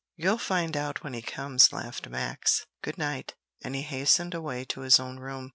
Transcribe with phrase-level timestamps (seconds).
[0.15, 2.65] "You'll find out when he comes," laughed Max.
[2.81, 5.49] "Good night," and he hastened away to his own room.